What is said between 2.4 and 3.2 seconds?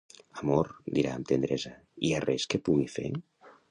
que pugui fer?"